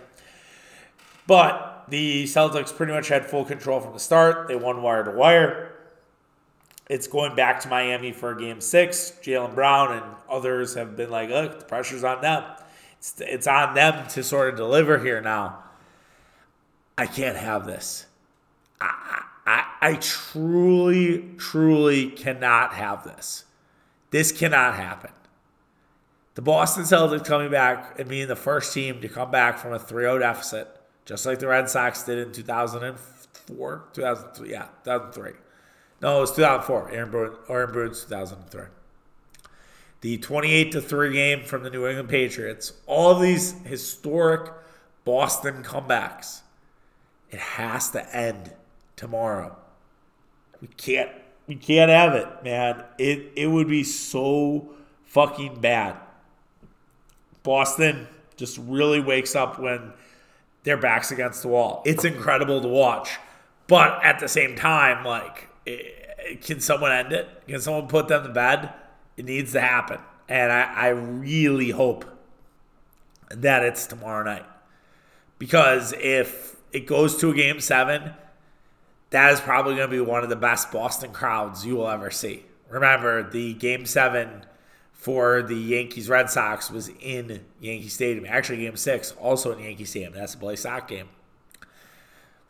[1.27, 4.47] But the Celtics pretty much had full control from the start.
[4.47, 5.77] They won wire to wire.
[6.89, 9.13] It's going back to Miami for game six.
[9.21, 12.43] Jaylen Brown and others have been like, look, the pressure's on them.
[12.97, 15.59] It's, it's on them to sort of deliver here now.
[16.97, 18.07] I can't have this.
[18.81, 23.45] I, I, I truly, truly cannot have this.
[24.11, 25.11] This cannot happen.
[26.35, 29.79] The Boston Celtics coming back and being the first team to come back from a
[29.79, 34.49] 3 0 deficit just like the Red Sox did in 2004, 2003.
[34.49, 35.31] Yeah, 2003.
[36.01, 36.91] No, it was 2004.
[36.91, 38.63] Aaron Boone, Aaron Boone's 2003.
[40.01, 42.73] The 28 to 3 game from the New England Patriots.
[42.87, 44.51] All these historic
[45.03, 46.41] Boston comebacks.
[47.29, 48.53] It has to end
[48.95, 49.57] tomorrow.
[50.61, 51.11] We can't
[51.51, 52.81] we can't have it, man.
[52.97, 54.69] It it would be so
[55.03, 55.97] fucking bad.
[57.43, 59.91] Boston just really wakes up when
[60.63, 61.81] their backs against the wall.
[61.85, 63.19] It's incredible to watch.
[63.67, 67.27] But at the same time, like, it, can someone end it?
[67.49, 68.69] Can someone put them to bed?
[69.17, 69.99] It needs to happen.
[70.29, 72.05] And I, I really hope
[73.29, 74.45] that it's tomorrow night.
[75.37, 78.13] Because if it goes to a game seven,
[79.11, 82.09] that is probably going to be one of the best Boston crowds you will ever
[82.09, 82.43] see.
[82.69, 84.45] Remember, the game seven
[84.93, 88.25] for the Yankees Red Sox was in Yankee Stadium.
[88.27, 90.13] Actually, game six, also in Yankee Stadium.
[90.13, 91.09] That's the Blaze Sox game.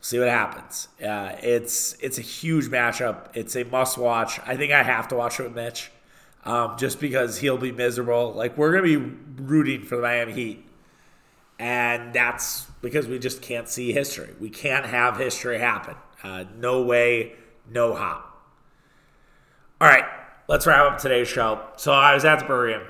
[0.00, 0.88] See what happens.
[1.02, 3.28] Uh, it's it's a huge matchup.
[3.34, 4.40] It's a must watch.
[4.46, 5.90] I think I have to watch it with Mitch,
[6.44, 8.32] um, just because he'll be miserable.
[8.32, 10.66] Like we're gonna be rooting for the Miami Heat,
[11.58, 14.30] and that's because we just can't see history.
[14.40, 15.94] We can't have history happen.
[16.22, 17.32] Uh, no way,
[17.70, 18.24] no how.
[19.80, 20.04] All right
[20.52, 21.60] let's wrap up today's show.
[21.76, 22.86] So I was at the Brewer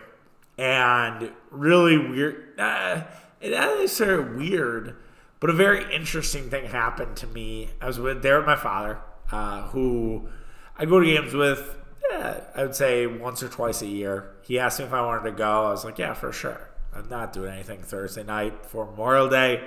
[0.59, 2.59] and really weird.
[2.59, 3.05] Uh,
[3.41, 4.97] it not necessarily weird,
[5.39, 7.71] but a very interesting thing happened to me.
[7.81, 8.99] I was with there with my father,
[9.31, 10.29] uh, who
[10.77, 11.79] I go to games with.
[12.13, 14.35] I would say once or twice a year.
[14.43, 15.67] He asked me if I wanted to go.
[15.67, 16.69] I was like, yeah, for sure.
[16.95, 19.67] I'm not doing anything Thursday night for Memorial Day.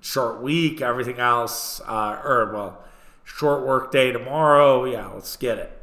[0.00, 2.84] Short week, everything else, uh, or well,
[3.24, 4.84] short work day tomorrow.
[4.84, 5.76] Yeah, let's get it.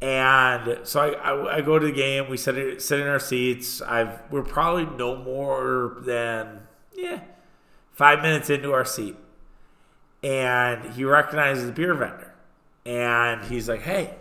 [0.00, 2.28] And so I, I, I go to the game.
[2.28, 3.80] We sit, sit in our seats.
[3.80, 6.60] I've we're probably no more than
[6.94, 7.20] yeah
[7.92, 9.16] five minutes into our seat,
[10.22, 12.34] and he recognizes the beer vendor,
[12.84, 14.14] and he's like, "Hey,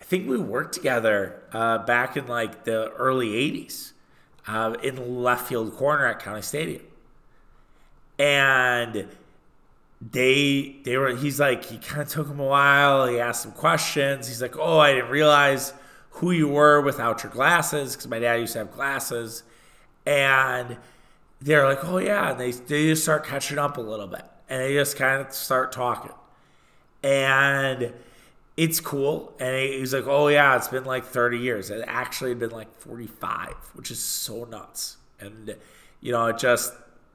[0.00, 3.92] I think we worked together uh, back in like the early '80s
[4.46, 6.82] uh, in left field corner at County Stadium,"
[8.20, 9.08] and
[10.00, 13.52] they they were he's like he kind of took him a while he asked some
[13.52, 15.74] questions he's like oh i didn't realize
[16.10, 19.42] who you were without your glasses because my dad used to have glasses.
[20.06, 20.76] And
[21.40, 24.60] they're like oh yeah and they, they just start catching up a little bit and
[24.60, 26.12] they just kind of start talking.
[27.02, 27.94] And
[28.56, 31.70] it's cool and he's like oh yeah it's been like 30 years.
[31.70, 34.96] It actually had been like 45 which is so nuts.
[35.20, 35.56] And
[36.00, 36.72] you know it just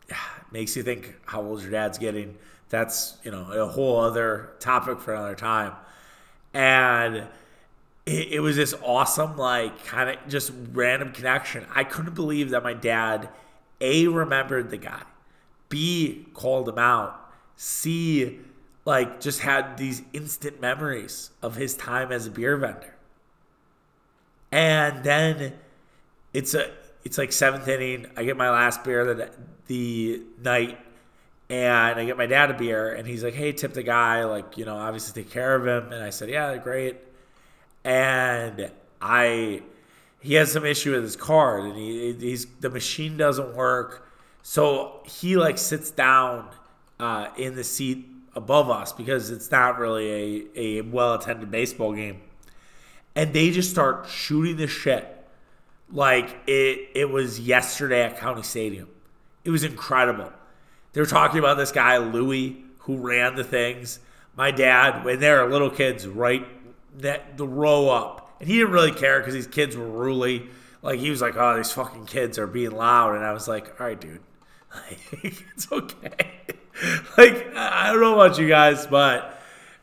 [0.51, 2.37] makes you think how old your dad's getting.
[2.69, 5.73] That's you know a whole other topic for another time.
[6.53, 7.27] And
[8.05, 11.65] it, it was this awesome like kind of just random connection.
[11.73, 13.29] I couldn't believe that my dad
[13.81, 15.01] a remembered the guy
[15.67, 18.39] b called him out c
[18.85, 22.93] like just had these instant memories of his time as a beer vendor.
[24.51, 25.53] And then
[26.33, 26.71] it's a
[27.05, 29.31] it's like seventh inning i get my last beer the,
[29.67, 30.77] the night
[31.49, 34.57] and I get my dad a beer, and he's like, "Hey, tip the guy, like
[34.57, 36.97] you know, obviously take care of him." And I said, "Yeah, great."
[37.83, 39.61] And I,
[40.19, 44.09] he has some issue with his card, and he he's the machine doesn't work,
[44.41, 46.49] so he like sits down
[46.99, 51.93] uh, in the seat above us because it's not really a a well attended baseball
[51.93, 52.21] game,
[53.15, 55.14] and they just start shooting the shit
[55.91, 58.89] like it it was yesterday at County Stadium.
[59.43, 60.31] It was incredible
[60.95, 63.99] they were talking about this guy, Louie, who ran the things.
[64.37, 66.47] My dad, when they were little kids, right
[67.01, 68.37] that the row up.
[68.39, 70.47] And he didn't really care because these kids were ruly.
[70.81, 73.77] Like he was like, "Oh, these fucking kids are being loud," and I was like,
[73.77, 74.21] "All right, dude,
[74.73, 76.31] like, it's okay."
[77.17, 79.37] like I don't know about you guys, but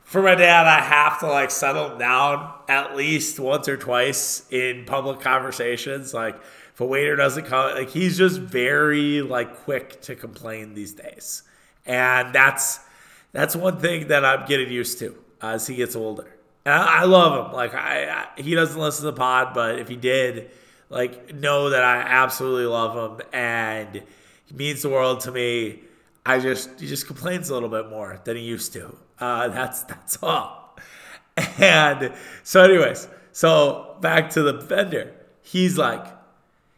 [0.05, 4.47] for my dad, I have to like settle him down at least once or twice
[4.51, 6.15] in public conversations.
[6.15, 6.37] Like
[6.73, 11.43] if a waiter doesn't come, like he's just very like quick to complain these days,
[11.85, 12.81] and that's
[13.33, 16.35] that's one thing that I'm getting used to as he gets older.
[16.65, 17.53] And I, I love him.
[17.53, 20.51] Like I, I, he doesn't listen to the pod, but if he did,
[20.89, 24.03] like know that I absolutely love him and
[24.47, 25.81] he means the world to me.
[26.25, 28.97] I just he just complains a little bit more than he used to.
[29.19, 30.62] Uh, that's that's all.
[31.59, 35.13] And so, anyways, so back to the vendor.
[35.43, 36.05] He's like,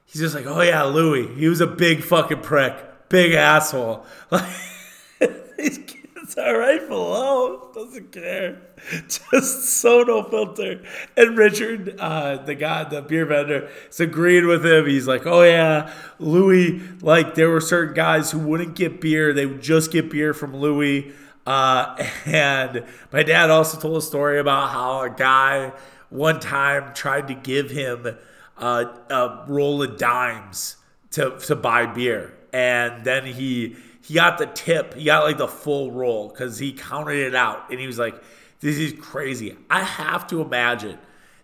[0.07, 1.27] he's just like, oh yeah, Louis.
[1.35, 2.75] He was a big fucking prick,
[3.09, 4.07] big asshole.
[4.31, 8.61] Like these kids are right below, doesn't care,
[9.09, 10.83] just so no filter.
[11.17, 14.87] And Richard, uh, the guy, the beer vendor, is agreeing with him.
[14.87, 16.83] He's like, oh yeah, Louis.
[17.01, 20.57] Like there were certain guys who wouldn't get beer; they would just get beer from
[20.57, 21.13] Louis.
[21.47, 25.73] Uh, and my dad also told a story about how a guy
[26.11, 28.17] one time tried to give him
[28.57, 30.77] uh, a roll of dimes
[31.11, 34.95] to to buy beer, and then he he got the tip.
[34.95, 38.15] He got like the full roll because he counted it out, and he was like,
[38.61, 40.99] "This is crazy." I have to imagine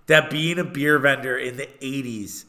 [0.06, 2.44] that being a beer vendor in the '80s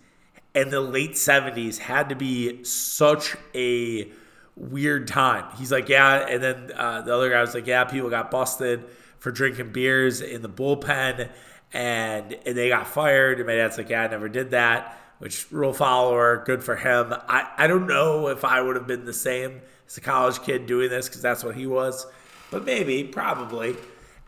[0.54, 4.12] and the late '70s had to be such a
[4.56, 5.46] weird time.
[5.58, 8.86] He's like, "Yeah," and then uh, the other guy was like, "Yeah, people got busted."
[9.20, 11.30] For drinking beers in the bullpen,
[11.74, 13.38] and, and they got fired.
[13.38, 17.14] And my dad's like, yeah, I never did that, which rule follower, good for him.
[17.28, 20.66] I, I don't know if I would have been the same as a college kid
[20.66, 22.06] doing this because that's what he was,
[22.50, 23.76] but maybe, probably.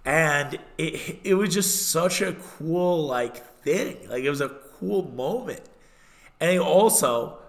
[0.05, 3.97] And it, it was just such a cool like thing.
[4.09, 5.61] Like it was a cool moment.
[6.39, 7.39] And also,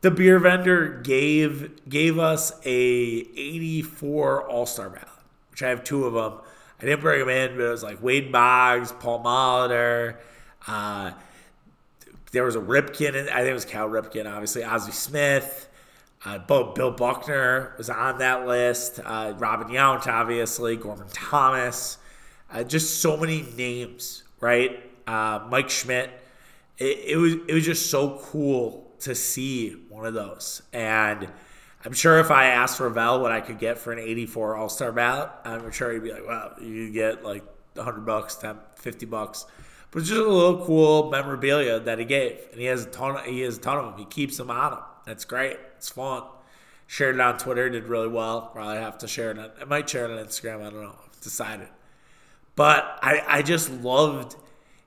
[0.00, 5.08] the beer vendor gave gave us a 84 All-Star ballot,
[5.50, 6.40] which I have two of them.
[6.80, 10.16] I didn't bring them in, but it was like Wade Boggs, Paul Molitor.
[10.66, 11.12] Uh,
[12.32, 14.64] there was a Ripken, I think it was Cal Ripken, obviously.
[14.64, 15.68] Ozzie Smith.
[16.24, 19.00] Uh, Bill Buckner was on that list.
[19.04, 20.76] Uh, Robin Yount, obviously.
[20.76, 21.98] Gorman Thomas.
[22.52, 24.80] Uh, just so many names, right?
[25.06, 26.10] Uh, Mike Schmidt.
[26.78, 31.28] It, it, was it was just so cool to see one of those, and
[31.84, 34.92] I'm sure if I asked Ravel what I could get for an 84 All Star
[34.92, 37.44] ballot, I'm sure he'd be like, "Well, you get like
[37.74, 39.46] 100 bucks, 10, 50 bucks."
[39.90, 43.16] But it's just a little cool memorabilia that he gave, and he has a ton.
[43.16, 43.98] Of, he has a ton of them.
[43.98, 44.78] He keeps them on him.
[45.04, 45.58] That's great.
[45.76, 46.22] It's fun.
[46.86, 47.68] Shared it on Twitter.
[47.68, 48.50] Did really well.
[48.52, 49.52] Probably have to share it.
[49.60, 50.60] I might share it on Instagram.
[50.66, 50.96] I don't know.
[51.04, 51.68] I've decided.
[52.56, 54.36] But I, I just loved.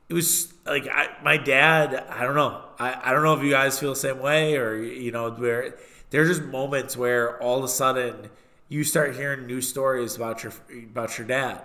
[0.10, 2.06] It was like I, my dad.
[2.10, 2.64] I don't know.
[2.80, 5.76] I, I don't know if you guys feel the same way or you know where
[6.10, 8.30] there's just moments where all of a sudden
[8.70, 11.62] you start hearing new stories about your about your dad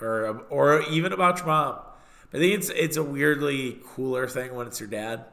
[0.00, 1.78] or or even about your mom.
[2.34, 5.24] I think it's it's a weirdly cooler thing when it's your dad.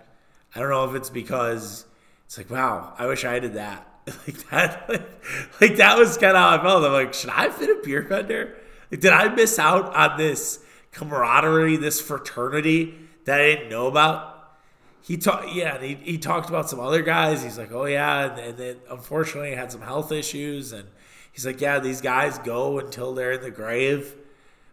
[0.53, 1.86] I don't know if it's because
[2.26, 3.86] it's like, wow, I wish I did that.
[4.28, 6.84] like that, like, like that was kind of how I felt.
[6.84, 8.55] I'm like, should I fit a beer vendor?
[8.91, 10.60] Like, did I miss out on this
[10.92, 14.58] camaraderie, this fraternity that I didn't know about?
[15.02, 17.42] He talked, yeah, he, he talked about some other guys.
[17.42, 20.88] He's like, oh yeah, and, and then unfortunately had some health issues, and
[21.32, 24.16] he's like, yeah, these guys go until they're in the grave,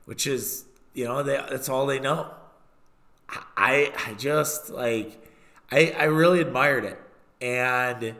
[0.04, 0.64] which is,
[0.94, 2.30] you know, they, that's all they know.
[3.56, 5.20] I I just like
[5.70, 7.00] I I really admired it,
[7.40, 8.14] and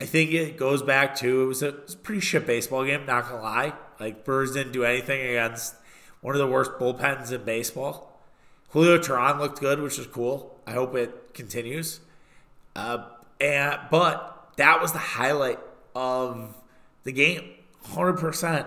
[0.00, 2.84] I think it goes back to it was a, it was a pretty shit baseball
[2.84, 3.06] game.
[3.06, 5.76] Not gonna lie, like Brewers didn't do anything against
[6.24, 8.18] one of the worst bullpens in baseball.
[8.70, 10.58] Julio Teheran looked good, which is cool.
[10.66, 12.00] I hope it continues.
[12.74, 13.04] Uh,
[13.38, 15.58] and but that was the highlight
[15.94, 16.56] of
[17.02, 17.50] the game,
[17.90, 18.66] hundred percent.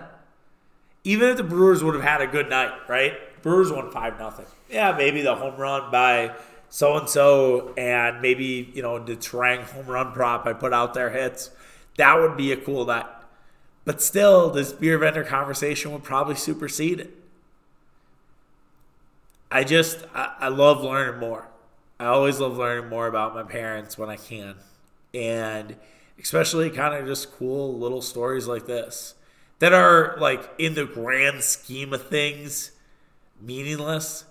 [1.02, 3.14] Even if the Brewers would have had a good night, right?
[3.42, 4.46] Brewers won five nothing.
[4.70, 6.36] Yeah, maybe the home run by
[6.68, 10.94] so and so, and maybe you know the Turang home run prop I put out
[10.94, 11.50] there hits.
[11.96, 13.06] That would be a cool night.
[13.84, 17.18] But still, this beer vendor conversation would probably supersede it.
[19.50, 21.48] I just I, I love learning more.
[21.98, 24.54] I always love learning more about my parents when I can,
[25.12, 25.76] and
[26.20, 29.14] especially kind of just cool little stories like this
[29.58, 32.72] that are like in the grand scheme of things
[33.40, 34.24] meaningless,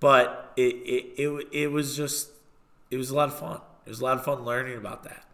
[0.00, 2.30] but it, it, it, it was just,
[2.90, 3.60] it was a lot of fun.
[3.86, 5.24] It was a lot of fun learning about that.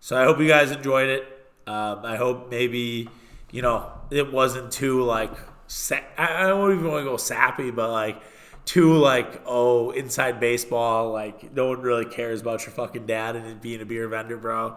[0.00, 1.24] So I hope you guys enjoyed it.
[1.66, 3.08] Um, I hope maybe,
[3.50, 5.32] you know, it wasn't too like,
[5.72, 8.22] sa- I don't even want to go sappy, but like,
[8.64, 13.60] too like oh inside baseball like no one really cares about your fucking dad and
[13.60, 14.76] being a beer vendor bro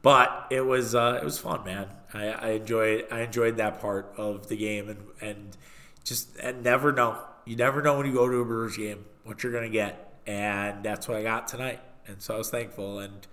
[0.00, 4.14] but it was uh, it was fun man I, I enjoyed I enjoyed that part
[4.16, 5.56] of the game and and
[6.08, 7.18] just and never know.
[7.44, 10.82] You never know when you go to a Brewers game what you're gonna get, and
[10.82, 11.80] that's what I got tonight.
[12.06, 12.98] And so I was thankful.
[12.98, 13.26] And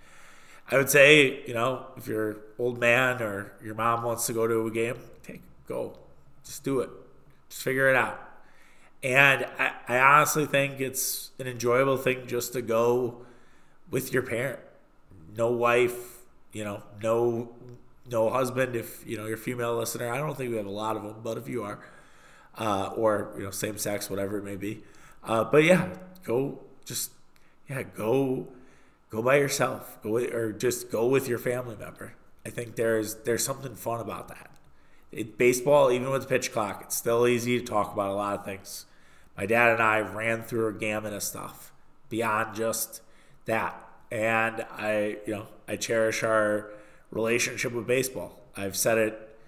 [0.70, 4.46] I would say, you know, if your old man or your mom wants to go
[4.46, 5.98] to a game, take go,
[6.46, 6.90] just do it,
[7.50, 8.22] just figure it out.
[9.02, 13.26] And I, I honestly think it's an enjoyable thing just to go
[13.90, 14.60] with your parent.
[15.36, 16.22] No wife,
[16.52, 17.50] you know, no
[18.10, 18.74] no husband.
[18.74, 21.02] If you know you're a female listener, I don't think we have a lot of
[21.02, 21.78] them, but if you are
[22.58, 24.82] uh, or you know same sex, whatever it may be.
[25.24, 25.90] Uh, but yeah,
[26.24, 27.10] go just
[27.68, 28.46] yeah go
[29.10, 32.14] go by yourself, go with, or just go with your family member.
[32.44, 34.50] I think there's there's something fun about that.
[35.16, 38.38] It, baseball, even with the pitch clock, it's still easy to talk about a lot
[38.38, 38.84] of things.
[39.34, 41.72] My dad and I ran through a gamut of stuff
[42.10, 43.00] beyond just
[43.46, 46.70] that, and I you know I cherish our
[47.10, 48.38] relationship with baseball.
[48.56, 49.38] I've said it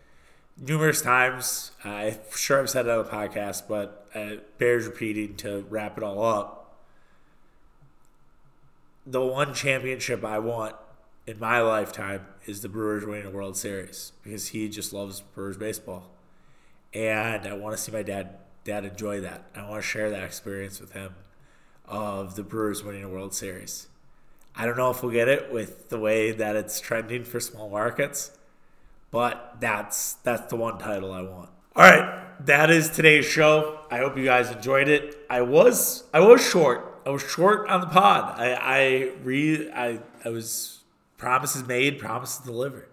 [0.57, 1.73] numerous times.
[1.85, 6.03] I'm sure I've said it on the podcast, but it bears repeating to wrap it
[6.03, 6.77] all up.
[9.07, 10.77] The one championship I want
[11.29, 15.57] in my lifetime is the Brewers winning a World Series because he just loves Brewers
[15.57, 16.11] baseball,
[16.95, 19.45] and I want to see my dad dad enjoy that.
[19.55, 21.15] I want to share that experience with him
[21.87, 23.89] of the Brewers winning a World Series.
[24.57, 27.71] I don't know if we'll get it with the way that it's trending for small
[27.71, 28.33] markets
[29.11, 31.51] but that's that's the one title I want.
[31.75, 33.81] All right, that is today's show.
[33.91, 35.19] I hope you guys enjoyed it.
[35.31, 37.01] I was I was short.
[37.07, 38.39] I was short on the pod.
[38.39, 40.81] I I re I I was
[41.19, 42.89] promises made, promises delivered.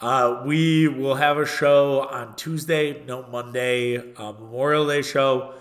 [0.00, 5.54] Uh, we will have a show on Tuesday, no Monday, uh, Memorial Day show.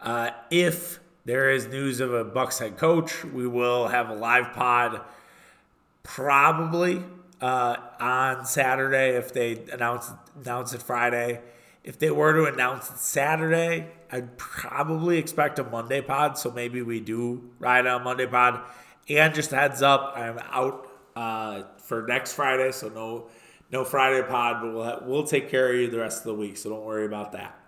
[0.00, 4.52] Uh, if there is news of a Bucks head coach, we will have a live
[4.52, 5.00] pod
[6.02, 7.04] probably
[7.40, 10.10] uh, on Saturday if they announce
[10.42, 11.40] announce it Friday.
[11.84, 16.36] If they were to announce it Saturday, I'd probably expect a Monday pod.
[16.38, 18.60] So maybe we do ride on Monday pod.
[19.08, 20.87] And just heads up, I'm out
[21.18, 23.26] uh, for next Friday, so no
[23.70, 26.56] no Friday pod, but we'll we'll take care of you the rest of the week.
[26.56, 27.58] So don't worry about that.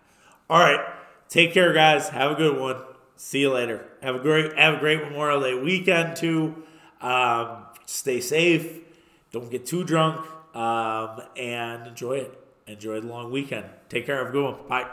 [0.48, 0.80] All right,
[1.28, 2.08] take care, guys.
[2.10, 2.76] Have a good one.
[3.16, 3.86] See you later.
[4.02, 6.62] Have a great have a great Memorial Day weekend too.
[7.00, 8.80] Um, stay safe
[9.32, 12.36] don't get too drunk, um, and enjoy it.
[12.66, 13.66] Enjoy the long weekend.
[13.88, 14.18] Take care.
[14.18, 14.56] Have a good one.
[14.68, 14.90] Bye.